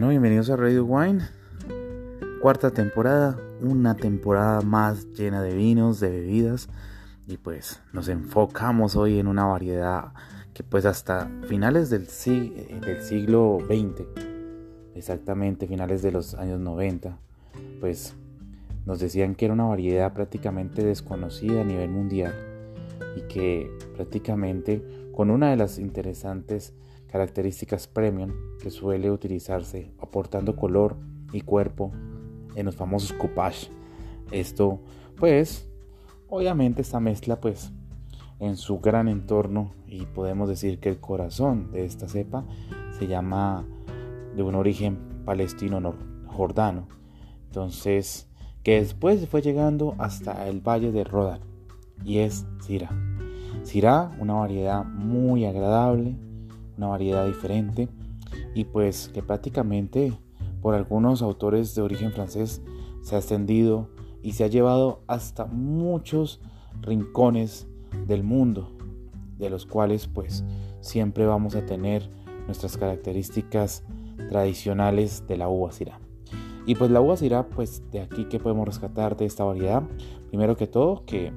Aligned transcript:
Bueno, 0.00 0.12
bienvenidos 0.12 0.48
a 0.48 0.56
Radio 0.56 0.86
Wine. 0.86 1.20
Cuarta 2.40 2.70
temporada, 2.70 3.38
una 3.60 3.94
temporada 3.96 4.62
más 4.62 5.06
llena 5.12 5.42
de 5.42 5.54
vinos, 5.54 6.00
de 6.00 6.08
bebidas. 6.08 6.70
Y 7.26 7.36
pues 7.36 7.82
nos 7.92 8.08
enfocamos 8.08 8.96
hoy 8.96 9.18
en 9.18 9.26
una 9.26 9.44
variedad 9.44 10.14
que 10.54 10.62
pues 10.62 10.86
hasta 10.86 11.30
finales 11.48 11.90
del, 11.90 12.06
del 12.80 13.02
siglo 13.02 13.58
XX, 13.66 14.06
exactamente 14.94 15.66
finales 15.66 16.00
de 16.00 16.12
los 16.12 16.32
años 16.32 16.60
90, 16.60 17.18
pues 17.78 18.14
nos 18.86 19.00
decían 19.00 19.34
que 19.34 19.44
era 19.44 19.52
una 19.52 19.64
variedad 19.64 20.14
prácticamente 20.14 20.82
desconocida 20.82 21.60
a 21.60 21.64
nivel 21.64 21.90
mundial 21.90 22.34
y 23.16 23.28
que 23.28 23.70
prácticamente 23.96 24.82
con 25.12 25.30
una 25.30 25.50
de 25.50 25.56
las 25.56 25.78
interesantes 25.78 26.74
características 27.08 27.86
premium 27.86 28.32
que 28.62 28.70
suele 28.70 29.10
utilizarse 29.10 29.92
aportando 30.00 30.56
color 30.56 30.96
y 31.32 31.40
cuerpo 31.40 31.92
en 32.54 32.66
los 32.66 32.76
famosos 32.76 33.12
coupage. 33.12 33.70
Esto 34.30 34.80
pues 35.16 35.68
obviamente 36.28 36.82
esta 36.82 37.00
mezcla 37.00 37.40
pues 37.40 37.72
en 38.38 38.56
su 38.56 38.80
gran 38.80 39.08
entorno 39.08 39.72
y 39.86 40.06
podemos 40.06 40.48
decir 40.48 40.80
que 40.80 40.88
el 40.88 40.98
corazón 40.98 41.70
de 41.72 41.84
esta 41.84 42.08
cepa 42.08 42.44
se 42.98 43.06
llama 43.06 43.66
de 44.34 44.42
un 44.42 44.54
origen 44.54 44.98
palestino 45.24 45.94
jordano. 46.26 46.88
Entonces, 47.46 48.28
que 48.62 48.80
después 48.80 49.28
fue 49.28 49.42
llegando 49.42 49.94
hasta 49.98 50.48
el 50.48 50.60
valle 50.60 50.92
de 50.92 51.04
Rodan 51.04 51.40
y 52.04 52.18
es 52.18 52.46
Syrah. 52.60 53.09
Syrah, 53.62 54.10
una 54.18 54.34
variedad 54.34 54.84
muy 54.84 55.44
agradable, 55.44 56.16
una 56.76 56.88
variedad 56.88 57.26
diferente 57.26 57.88
y 58.54 58.64
pues 58.64 59.08
que 59.08 59.22
prácticamente 59.22 60.12
por 60.60 60.74
algunos 60.74 61.22
autores 61.22 61.74
de 61.74 61.82
origen 61.82 62.12
francés 62.12 62.62
se 63.02 63.16
ha 63.16 63.18
extendido 63.18 63.88
y 64.22 64.32
se 64.32 64.44
ha 64.44 64.48
llevado 64.48 65.02
hasta 65.06 65.46
muchos 65.46 66.40
rincones 66.80 67.66
del 68.06 68.22
mundo, 68.22 68.72
de 69.38 69.50
los 69.50 69.66
cuales 69.66 70.06
pues 70.06 70.44
siempre 70.80 71.26
vamos 71.26 71.54
a 71.54 71.64
tener 71.64 72.10
nuestras 72.46 72.76
características 72.76 73.84
tradicionales 74.28 75.26
de 75.26 75.36
la 75.36 75.48
uva 75.48 75.72
Syrah. 75.72 75.98
Y 76.66 76.74
pues 76.74 76.90
la 76.90 77.00
uva 77.00 77.16
Syrah, 77.16 77.48
pues 77.48 77.82
de 77.90 78.00
aquí 78.00 78.26
que 78.26 78.38
podemos 78.38 78.66
rescatar 78.66 79.16
de 79.16 79.24
esta 79.24 79.44
variedad, 79.44 79.82
primero 80.28 80.56
que 80.56 80.66
todo 80.66 81.04
que 81.04 81.32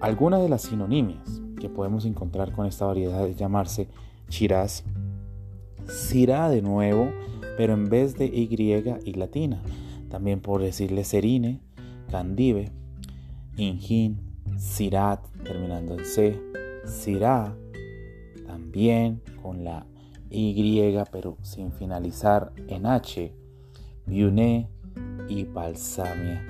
algunas 0.00 0.42
de 0.42 0.48
las 0.48 0.62
sinonimias 0.62 1.40
que 1.60 1.68
podemos 1.68 2.04
encontrar 2.04 2.52
con 2.52 2.66
esta 2.66 2.84
variedad 2.84 3.26
es 3.26 3.36
llamarse 3.36 3.88
Shiraz, 4.28 4.84
Syrah 5.88 6.50
de 6.50 6.62
nuevo, 6.62 7.10
pero 7.56 7.74
en 7.74 7.88
vez 7.88 8.16
de 8.16 8.26
Y 8.26 8.48
y 9.04 9.12
latina. 9.14 9.62
También 10.10 10.40
por 10.40 10.62
decirle 10.62 11.04
Serine, 11.04 11.60
Candive, 12.10 12.70
Injin, 13.56 14.20
Sirat, 14.58 15.20
terminando 15.44 15.94
en 15.94 16.04
C, 16.04 16.40
Sirá, 16.84 17.56
también 18.46 19.22
con 19.42 19.64
la 19.64 19.86
Y, 20.30 20.96
pero 21.10 21.36
sin 21.42 21.72
finalizar 21.72 22.52
en 22.68 22.86
H, 22.86 23.32
Viuné 24.06 24.68
y 25.28 25.44
Balsamia. 25.44 26.44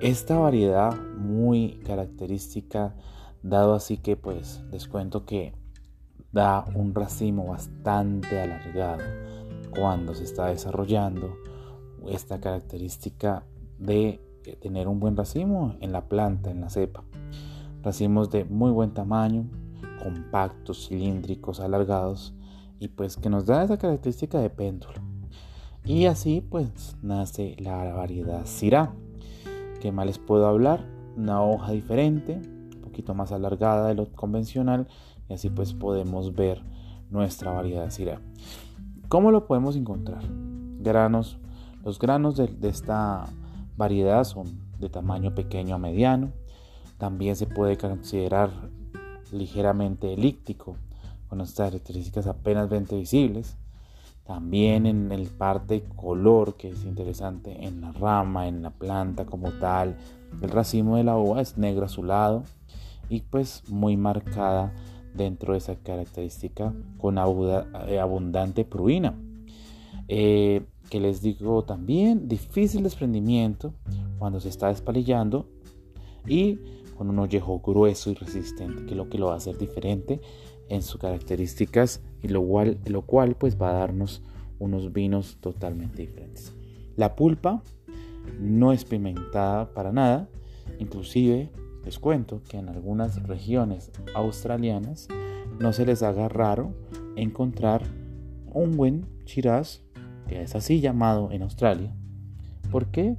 Esta 0.00 0.38
variedad 0.38 0.94
muy 1.16 1.80
característica, 1.86 2.94
dado 3.42 3.74
así 3.74 3.96
que 3.96 4.16
pues 4.16 4.62
les 4.70 4.86
cuento 4.88 5.24
que 5.24 5.54
da 6.32 6.64
un 6.74 6.94
racimo 6.94 7.46
bastante 7.46 8.40
alargado 8.40 9.04
cuando 9.70 10.14
se 10.14 10.24
está 10.24 10.46
desarrollando 10.46 11.36
esta 12.08 12.40
característica 12.40 13.44
de 13.78 14.20
tener 14.60 14.88
un 14.88 15.00
buen 15.00 15.16
racimo 15.16 15.76
en 15.80 15.92
la 15.92 16.08
planta, 16.08 16.50
en 16.50 16.60
la 16.60 16.70
cepa. 16.70 17.04
Racimos 17.82 18.30
de 18.30 18.44
muy 18.44 18.72
buen 18.72 18.92
tamaño, 18.92 19.48
compactos, 20.02 20.88
cilíndricos, 20.88 21.60
alargados 21.60 22.34
y 22.78 22.88
pues 22.88 23.16
que 23.16 23.30
nos 23.30 23.46
da 23.46 23.64
esa 23.64 23.78
característica 23.78 24.38
de 24.38 24.50
péndulo. 24.50 25.00
Y 25.84 26.06
así 26.06 26.40
pues 26.40 26.96
nace 27.00 27.56
la 27.58 27.92
variedad 27.94 28.44
Syrah. 28.44 28.92
¿Qué 29.84 29.92
más 29.92 30.06
les 30.06 30.18
puedo 30.18 30.46
hablar? 30.46 30.82
Una 31.14 31.42
hoja 31.42 31.72
diferente, 31.72 32.40
un 32.74 32.80
poquito 32.80 33.12
más 33.12 33.32
alargada 33.32 33.88
de 33.88 33.94
lo 33.94 34.10
convencional 34.12 34.88
y 35.28 35.34
así 35.34 35.50
pues 35.50 35.74
podemos 35.74 36.34
ver 36.34 36.62
nuestra 37.10 37.52
variedad 37.52 37.90
Syrah. 37.90 38.18
¿Cómo 39.08 39.30
lo 39.30 39.46
podemos 39.46 39.76
encontrar? 39.76 40.22
Granos. 40.80 41.36
Los 41.84 41.98
granos 41.98 42.38
de, 42.38 42.48
esta 42.62 43.26
variedad 43.76 44.24
son 44.24 44.46
de 44.78 44.88
tamaño 44.88 45.34
pequeño 45.34 45.74
a 45.74 45.78
mediano. 45.78 46.32
También 46.96 47.36
se 47.36 47.44
puede 47.44 47.76
considerar 47.76 48.48
ligeramente 49.32 50.14
elíptico, 50.14 50.76
con 51.28 51.42
estas 51.42 51.72
características 51.72 52.26
apenas 52.26 52.70
visibles. 52.70 53.58
También 54.26 54.86
en 54.86 55.12
el 55.12 55.28
parte 55.28 55.84
color, 55.96 56.56
que 56.56 56.68
es 56.68 56.84
interesante 56.84 57.66
en 57.66 57.82
la 57.82 57.92
rama, 57.92 58.48
en 58.48 58.62
la 58.62 58.70
planta 58.70 59.26
como 59.26 59.52
tal. 59.52 59.96
El 60.40 60.48
racimo 60.48 60.96
de 60.96 61.04
la 61.04 61.16
uva 61.16 61.42
es 61.42 61.58
negro 61.58 61.84
azulado 61.84 62.42
y 63.10 63.20
pues 63.20 63.62
muy 63.68 63.96
marcada 63.98 64.72
dentro 65.14 65.52
de 65.52 65.58
esa 65.58 65.76
característica 65.76 66.72
con 66.98 67.18
eh, 67.18 68.00
abundante 68.00 68.64
pruina. 68.64 69.14
Eh, 70.08 70.62
que 70.90 71.00
les 71.00 71.22
digo 71.22 71.64
también, 71.64 72.28
difícil 72.28 72.82
desprendimiento 72.82 73.72
cuando 74.18 74.40
se 74.40 74.48
está 74.48 74.68
despalillando 74.68 75.46
y 76.26 76.58
con 76.96 77.10
un 77.10 77.18
ollejo 77.18 77.60
grueso 77.60 78.10
y 78.10 78.14
resistente, 78.14 78.84
que 78.84 78.92
es 78.92 78.96
lo 78.96 79.08
que 79.08 79.18
lo 79.18 79.26
va 79.26 79.34
a 79.34 79.36
hacer 79.36 79.58
diferente 79.58 80.20
en 80.68 80.82
sus 80.82 81.00
características 81.00 82.02
y 82.22 82.28
lo 82.28 82.42
cual, 82.42 82.78
lo 82.86 83.02
cual 83.02 83.36
pues 83.36 83.60
va 83.60 83.70
a 83.70 83.74
darnos 83.74 84.22
unos 84.58 84.92
vinos 84.92 85.38
totalmente 85.40 86.02
diferentes. 86.02 86.54
La 86.96 87.16
pulpa 87.16 87.62
no 88.40 88.72
es 88.72 88.84
pimentada 88.84 89.72
para 89.74 89.92
nada, 89.92 90.28
inclusive 90.78 91.50
les 91.84 91.98
cuento 91.98 92.42
que 92.48 92.56
en 92.56 92.68
algunas 92.68 93.22
regiones 93.24 93.90
australianas 94.14 95.08
no 95.58 95.72
se 95.72 95.84
les 95.84 96.02
haga 96.02 96.28
raro 96.28 96.72
encontrar 97.16 97.82
un 98.52 98.76
buen 98.76 99.06
Shiraz, 99.26 99.82
que 100.28 100.42
es 100.42 100.54
así 100.54 100.80
llamado 100.80 101.30
en 101.30 101.42
Australia, 101.42 101.94
porque 102.70 103.16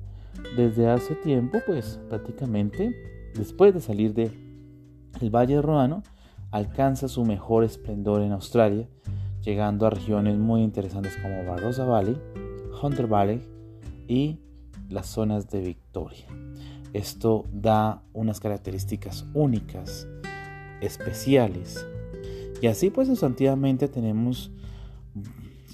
desde 0.58 0.90
hace 0.90 1.16
tiempo, 1.16 1.60
pues 1.66 2.00
prácticamente 2.10 2.96
después 3.36 3.74
de 3.74 3.82
salir 3.82 4.14
del 4.14 4.32
el 5.22 5.30
Valle 5.30 5.62
Rodano, 5.62 6.04
alcanza 6.52 7.08
su 7.08 7.26
mejor 7.26 7.64
esplendor 7.64 8.22
en 8.22 8.32
Australia, 8.32 8.88
llegando 9.42 9.86
a 9.86 9.90
regiones 9.90 10.38
muy 10.38 10.62
interesantes 10.62 11.18
como 11.18 11.46
Barrosa 11.46 11.86
Valley, 11.86 12.18
Hunter 12.82 13.08
Valley 13.08 13.42
y 14.08 14.40
las 14.90 15.08
zonas 15.08 15.50
de 15.50 15.62
Victoria. 15.62 16.26
Esto 16.94 17.46
da 17.52 18.04
unas 18.14 18.40
características 18.40 19.26
únicas, 19.34 20.08
especiales. 20.82 21.86
Y 22.62 22.68
así 22.68 22.90
pues 22.90 23.08
sustantivamente 23.08 23.88
tenemos 23.88 24.52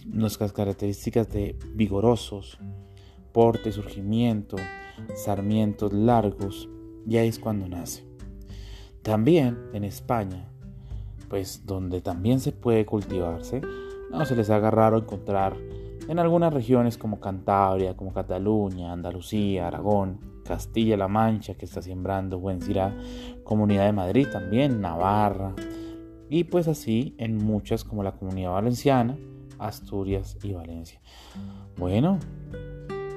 nuestras 0.05 0.51
características 0.51 1.29
de 1.29 1.57
vigorosos, 1.73 2.57
porte, 3.31 3.71
surgimiento, 3.71 4.57
sarmientos 5.15 5.93
largos, 5.93 6.67
y 7.07 7.17
ahí 7.17 7.27
es 7.27 7.39
cuando 7.39 7.67
nace. 7.67 8.03
También 9.01 9.57
en 9.73 9.83
España, 9.83 10.51
pues 11.31 11.65
donde 11.65 12.01
también 12.01 12.41
se 12.41 12.51
puede 12.51 12.85
cultivarse, 12.85 13.61
no 14.11 14.25
se 14.25 14.35
les 14.35 14.49
haga 14.49 14.69
raro 14.69 14.97
encontrar 14.97 15.55
en 16.09 16.19
algunas 16.19 16.53
regiones 16.53 16.97
como 16.97 17.21
Cantabria, 17.21 17.95
como 17.95 18.11
Cataluña, 18.11 18.91
Andalucía, 18.91 19.67
Aragón, 19.67 20.19
Castilla-La 20.43 21.07
Mancha, 21.07 21.53
que 21.53 21.63
está 21.63 21.81
sembrando 21.81 22.37
buen 22.37 22.61
Syrah, 22.61 22.93
Comunidad 23.45 23.85
de 23.85 23.93
Madrid 23.93 24.27
también, 24.29 24.81
Navarra, 24.81 25.55
y 26.29 26.43
pues 26.43 26.67
así 26.67 27.15
en 27.17 27.37
muchas 27.37 27.85
como 27.85 28.03
la 28.03 28.11
Comunidad 28.11 28.51
Valenciana, 28.51 29.17
Asturias 29.57 30.37
y 30.43 30.51
Valencia. 30.51 30.99
Bueno, 31.77 32.19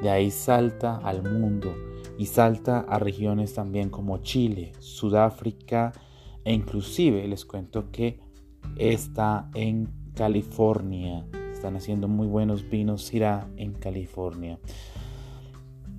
de 0.03 0.09
ahí 0.09 0.31
salta 0.31 0.99
al 0.99 1.25
mundo 1.25 1.75
y 2.17 2.27
salta 2.27 2.79
a 2.79 3.01
regiones 3.01 3.55
también 3.55 3.91
como 3.91 4.19
Chile, 4.19 4.71
Sudáfrica 4.79 5.93
e 6.45 6.53
inclusive 6.53 7.27
les 7.27 7.45
cuento 7.45 7.91
que 7.91 8.21
está 8.77 9.51
en 9.55 9.89
California. 10.15 11.25
Están 11.53 11.77
haciendo 11.77 12.09
muy 12.09 12.27
buenos 12.27 12.69
vinos 12.69 13.05
Syrah 13.05 13.49
en 13.57 13.73
California. 13.73 14.59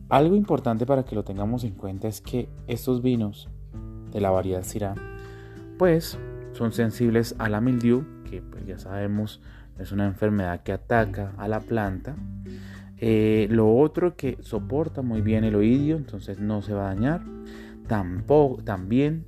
Algo 0.09 0.36
importante 0.36 0.86
para 0.86 1.03
que 1.03 1.15
lo 1.15 1.24
tengamos 1.24 1.63
en 1.63 1.74
cuenta 1.74 2.07
es 2.07 2.21
que 2.21 2.47
estos 2.68 3.01
vinos 3.01 3.50
de 4.12 4.21
la 4.21 4.30
variedad 4.30 4.63
Syrah, 4.63 4.95
pues 5.80 6.19
son 6.53 6.71
sensibles 6.71 7.36
a 7.39 7.50
la 7.50 7.59
mildiu, 7.59 8.06
que 8.30 8.41
pues 8.41 8.65
ya 8.65 8.77
sabemos 8.77 9.41
es 9.80 9.91
una 9.91 10.06
enfermedad 10.06 10.62
que 10.63 10.71
ataca 10.71 11.33
a 11.38 11.48
la 11.48 11.59
planta. 11.59 12.15
Eh, 12.98 13.48
lo 13.50 13.75
otro 13.75 14.15
que 14.15 14.38
soporta 14.41 15.01
muy 15.01 15.21
bien 15.21 15.44
el 15.44 15.56
oídio, 15.56 15.98
entonces 15.98 16.39
no 16.39 16.62
se 16.62 16.74
va 16.74 16.89
a 16.89 16.94
dañar. 16.94 17.21
Tampoco, 17.88 18.63
también 18.63 19.25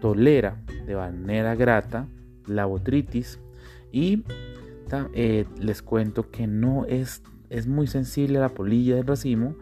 tolera 0.00 0.56
de 0.86 0.94
manera 0.94 1.54
grata 1.54 2.06
la 2.46 2.66
botritis 2.66 3.40
y 3.92 4.24
eh, 5.14 5.46
les 5.58 5.82
cuento 5.82 6.30
que 6.30 6.46
no 6.46 6.84
es, 6.86 7.22
es 7.50 7.66
muy 7.66 7.86
sensible 7.86 8.38
a 8.38 8.42
la 8.42 8.48
polilla 8.50 8.96
del 8.96 9.06
racimo 9.06 9.56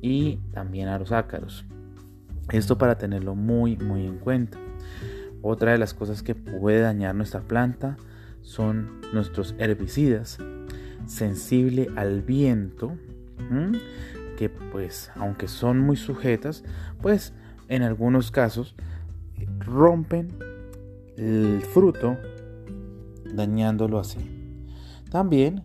y 0.00 0.36
también 0.52 0.88
a 0.88 0.98
los 0.98 1.12
ácaros. 1.12 1.64
Esto 2.50 2.78
para 2.78 2.96
tenerlo 2.96 3.34
muy 3.34 3.76
muy 3.76 4.06
en 4.06 4.18
cuenta. 4.18 4.58
Otra 5.42 5.72
de 5.72 5.78
las 5.78 5.94
cosas 5.94 6.22
que 6.22 6.34
puede 6.34 6.80
dañar 6.80 7.14
nuestra 7.14 7.40
planta 7.40 7.96
son 8.42 9.00
nuestros 9.12 9.54
herbicidas, 9.58 10.38
sensible 11.06 11.88
al 11.96 12.22
viento, 12.22 12.96
que 14.36 14.48
pues 14.48 15.10
aunque 15.14 15.48
son 15.48 15.80
muy 15.80 15.96
sujetas, 15.96 16.64
pues 17.00 17.32
en 17.68 17.82
algunos 17.82 18.30
casos 18.30 18.74
rompen 19.68 20.28
el 21.16 21.62
fruto 21.62 22.16
dañándolo 23.34 23.98
así. 23.98 24.18
También 25.10 25.64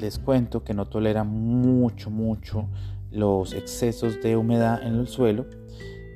les 0.00 0.18
cuento 0.18 0.64
que 0.64 0.74
no 0.74 0.88
tolera 0.88 1.24
mucho, 1.24 2.10
mucho 2.10 2.68
los 3.10 3.52
excesos 3.52 4.20
de 4.22 4.36
humedad 4.36 4.82
en 4.82 4.94
el 4.94 5.06
suelo 5.06 5.46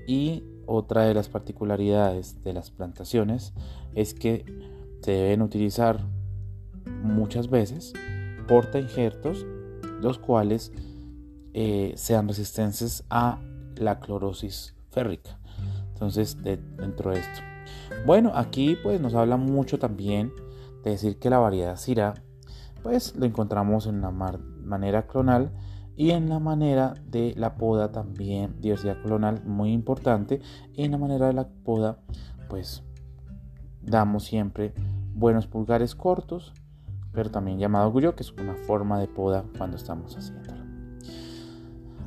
y 0.06 0.44
otra 0.66 1.02
de 1.02 1.14
las 1.14 1.28
particularidades 1.28 2.42
de 2.42 2.52
las 2.52 2.70
plantaciones 2.70 3.52
es 3.94 4.14
que 4.14 4.44
se 5.02 5.12
deben 5.12 5.42
utilizar 5.42 6.00
muchas 7.02 7.48
veces 7.48 7.92
porta 8.48 8.78
injertos 8.78 9.46
los 10.00 10.18
cuales 10.18 10.72
eh, 11.52 11.92
sean 11.96 12.28
resistentes 12.28 13.04
a 13.10 13.40
la 13.76 14.00
clorosis 14.00 14.74
férrica 14.90 15.38
entonces 15.96 16.36
dentro 16.42 17.10
de 17.10 17.20
esto. 17.20 17.40
Bueno 18.04 18.32
aquí 18.34 18.76
pues 18.82 19.00
nos 19.00 19.14
habla 19.14 19.38
mucho 19.38 19.78
también 19.78 20.30
de 20.84 20.90
decir 20.90 21.18
que 21.18 21.30
la 21.30 21.38
variedad 21.38 21.76
Syrah 21.76 22.14
pues 22.82 23.16
lo 23.16 23.24
encontramos 23.24 23.86
en 23.86 23.96
una 24.04 24.10
manera 24.10 25.06
clonal 25.06 25.50
y 25.96 26.10
en 26.10 26.28
la 26.28 26.38
manera 26.38 26.92
de 27.06 27.32
la 27.34 27.56
poda 27.56 27.92
también 27.92 28.60
diversidad 28.60 29.00
clonal 29.02 29.42
muy 29.46 29.72
importante 29.72 30.42
y 30.74 30.84
en 30.84 30.92
la 30.92 30.98
manera 30.98 31.28
de 31.28 31.32
la 31.32 31.48
poda 31.48 31.98
pues 32.50 32.84
damos 33.80 34.24
siempre 34.24 34.74
buenos 35.14 35.46
pulgares 35.46 35.94
cortos 35.94 36.52
pero 37.12 37.30
también 37.30 37.58
llamado 37.58 37.90
gullo 37.90 38.14
que 38.14 38.22
es 38.22 38.32
una 38.32 38.54
forma 38.54 39.00
de 39.00 39.08
poda 39.08 39.46
cuando 39.56 39.78
estamos 39.78 40.14
haciéndolo. 40.14 40.62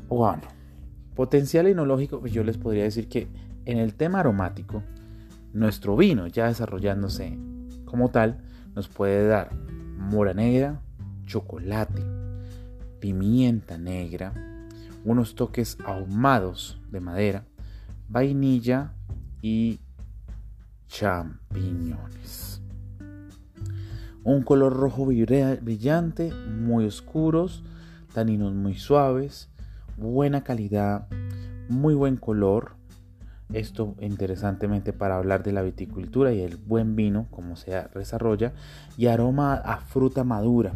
Bueno 0.07 0.43
potencial 1.15 1.65
enológico 1.65 2.19
pues 2.19 2.31
yo 2.31 2.43
les 2.43 2.57
podría 2.57 2.83
decir 2.83 3.09
que 3.09 3.48
en 3.65 3.77
el 3.77 3.95
tema 3.95 4.19
aromático 4.19 4.83
nuestro 5.53 5.97
vino 5.97 6.27
ya 6.27 6.47
desarrollándose 6.47 7.37
como 7.85 8.09
tal 8.09 8.41
nos 8.75 8.87
puede 8.87 9.27
dar 9.27 9.53
mora 9.97 10.33
negra 10.33 10.81
chocolate 11.25 12.19
pimienta 12.99 13.77
negra, 13.77 14.33
unos 15.05 15.35
toques 15.35 15.77
ahumados 15.85 16.79
de 16.91 16.99
madera, 16.99 17.45
vainilla 18.07 18.93
y 19.41 19.79
champiñones. 20.87 22.61
Un 24.23 24.43
color 24.43 24.73
rojo 24.73 25.05
brillante, 25.05 26.33
muy 26.33 26.85
oscuros, 26.85 27.63
taninos 28.13 28.53
muy 28.53 28.75
suaves, 28.75 29.49
buena 29.97 30.43
calidad, 30.43 31.07
muy 31.69 31.93
buen 31.93 32.17
color. 32.17 32.75
Esto 33.53 33.95
interesantemente 33.99 34.93
para 34.93 35.17
hablar 35.17 35.43
de 35.43 35.53
la 35.53 35.61
viticultura 35.61 36.31
y 36.33 36.41
el 36.41 36.57
buen 36.57 36.95
vino, 36.95 37.27
como 37.31 37.55
se 37.55 37.71
desarrolla, 37.95 38.53
y 38.97 39.07
aroma 39.07 39.55
a 39.55 39.77
fruta 39.81 40.23
madura 40.23 40.73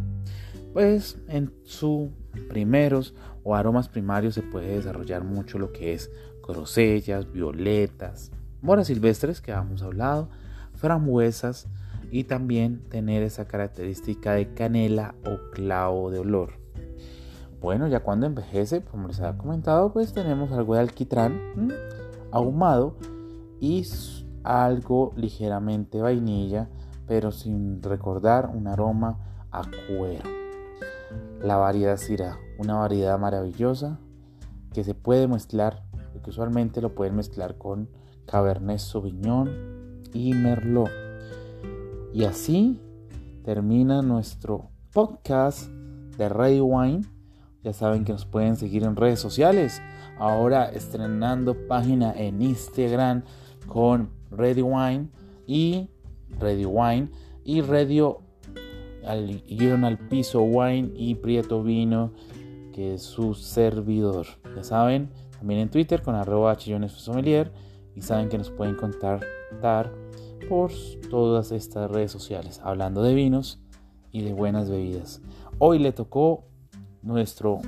pues 0.74 1.18
en 1.28 1.54
sus 1.64 2.10
primeros 2.50 3.14
o 3.44 3.56
aromas 3.56 3.88
primarios 3.88 4.34
se 4.34 4.42
puede 4.42 4.76
desarrollar 4.76 5.24
mucho 5.24 5.60
lo 5.60 5.72
que 5.72 5.94
es 5.94 6.12
grosellas, 6.46 7.32
violetas, 7.32 8.32
moras 8.62 8.88
silvestres 8.88 9.40
que 9.40 9.54
habíamos 9.54 9.84
hablado, 9.84 10.30
frambuesas 10.74 11.68
y 12.12 12.26
también 12.26 12.82
tener 12.90 13.24
esa 13.24 13.46
característica 13.46 14.34
de 14.34 14.54
canela 14.54 15.16
o 15.26 15.52
clavo 15.52 16.12
de 16.12 16.20
olor. 16.20 16.54
Bueno, 17.62 17.88
ya 17.88 18.02
cuando 18.02 18.26
envejece, 18.26 18.82
como 18.82 19.08
les 19.08 19.22
había 19.22 19.38
comentado, 19.38 19.94
pues 19.94 20.12
tenemos 20.12 20.52
algo 20.52 20.74
de 20.74 20.82
alquitrán 20.82 21.40
ahumado 22.34 22.98
y 23.60 23.86
algo 24.44 25.14
ligeramente 25.16 26.02
vainilla, 26.02 26.68
pero 27.08 27.32
sin 27.32 27.82
recordar 27.82 28.50
un 28.54 28.68
aroma 28.68 29.20
a 29.52 29.62
cuero. 29.88 30.30
La 31.42 31.58
variedad 31.58 31.98
Syrah, 31.98 32.38
una 32.58 32.76
variedad 32.76 33.20
maravillosa 33.20 34.00
que 34.74 34.84
se 34.84 34.96
puede 34.96 35.28
mezclar, 35.28 35.84
que 36.24 36.30
usualmente 36.30 36.82
lo 36.82 36.96
pueden 36.96 37.16
mezclar 37.16 37.58
con 37.58 37.88
Cabernet 38.26 38.80
Sauvignon 38.80 40.02
y 40.12 40.34
Merlot. 40.34 40.90
Y 42.14 42.24
así 42.24 42.82
termina 43.44 44.02
nuestro 44.02 44.70
podcast 44.92 45.70
de 46.18 46.30
Ready 46.30 46.62
Wine. 46.62 47.13
Ya 47.64 47.74
saben 47.74 48.04
que 48.04 48.12
nos 48.12 48.26
pueden 48.26 48.56
seguir 48.58 48.84
en 48.84 48.96
redes 48.96 49.20
sociales. 49.20 49.82
Ahora 50.20 50.66
estrenando 50.66 51.56
página 51.68 52.14
en 52.14 52.42
Instagram 52.42 53.24
con 53.68 54.10
Ready 54.32 54.62
Wine 54.62 55.08
y 55.48 55.90
Ready 56.40 56.66
Wine 56.66 57.10
y 57.46 57.62
Radio 57.62 58.20
al 59.06 59.44
guion 59.44 59.84
al 59.84 59.98
piso 59.98 60.42
wine 60.42 60.92
y 60.96 61.16
prieto 61.16 61.64
vino 61.64 62.12
que 62.74 62.96
es 62.96 63.02
su 63.02 63.34
servidor. 63.34 64.26
Ya 64.56 64.64
saben 64.64 65.10
también 65.38 65.62
en 65.62 65.70
twitter 65.70 66.02
con 66.02 66.16
arroba 66.16 66.56
chillones 66.58 66.94
y 67.96 68.02
saben 68.02 68.30
que 68.30 68.38
nos 68.38 68.50
pueden 68.50 68.76
contactar 68.76 69.92
por 70.50 70.72
todas 71.10 71.52
estas 71.52 71.90
redes 71.90 72.12
sociales. 72.12 72.60
Hablando 72.64 73.04
de 73.04 73.14
vinos 73.14 73.60
y 74.12 74.22
de 74.22 74.34
buenas 74.34 74.70
bebidas. 74.70 75.22
Hoy 75.60 75.80
le 75.80 75.92
tocó 75.92 76.46
nuestro 77.04 77.60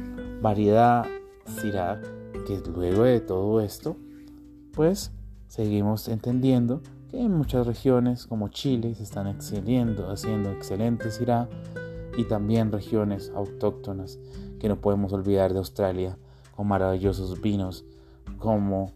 variedad 0.41 1.05
Syrah 1.45 2.01
que 2.47 2.61
luego 2.73 3.03
de 3.03 3.19
todo 3.19 3.61
esto 3.61 3.97
pues 4.73 5.11
seguimos 5.47 6.07
entendiendo 6.07 6.81
en 7.11 7.31
muchas 7.31 7.65
regiones 7.65 8.27
como 8.27 8.49
Chile 8.49 8.93
se 8.95 9.03
están 9.03 9.27
excediendo, 9.27 10.09
haciendo 10.09 10.51
excelentes 10.51 11.21
irá 11.21 11.47
y 12.17 12.25
también 12.25 12.71
regiones 12.71 13.31
autóctonas 13.35 14.19
que 14.59 14.67
no 14.67 14.81
podemos 14.81 15.13
olvidar 15.13 15.53
de 15.53 15.59
Australia 15.59 16.17
con 16.55 16.67
maravillosos 16.67 17.41
vinos 17.41 17.85
como 18.37 18.93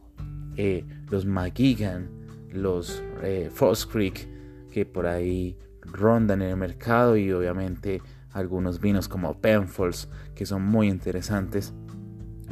eh, 0.58 0.86
los 1.10 1.25
McGigan, 1.25 2.10
los 2.51 3.01
eh, 3.24 3.50
Creek 3.91 4.27
que 4.72 4.86
por 4.86 5.08
ahí 5.08 5.58
rondan 5.81 6.41
en 6.41 6.50
el 6.50 6.58
mercado 6.58 7.17
y 7.17 7.31
obviamente 7.31 8.01
algunos 8.31 8.79
vinos 8.79 9.07
como 9.07 9.39
Penfolds 9.39 10.09
que 10.36 10.45
son 10.45 10.63
muy 10.63 10.88
interesantes 10.88 11.74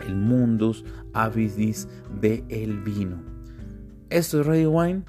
el 0.06 0.16
mundus 0.16 0.86
avidis 1.14 1.88
de 2.22 2.44
el 2.50 2.80
vino 2.82 3.22
esto 4.10 4.42
es 4.42 4.48
Radio 4.48 4.72
Wine 4.72 5.04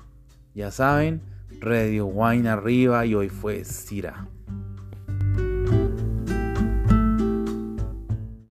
ya 0.59 0.73
saben, 0.73 1.23
Radio 1.61 2.07
Wine 2.07 2.49
arriba 2.49 3.07
y 3.07 3.15
hoy 3.15 3.29
fue 3.29 3.65
Sira. 3.65 4.27